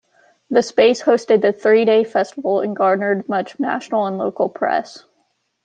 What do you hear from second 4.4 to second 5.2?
press.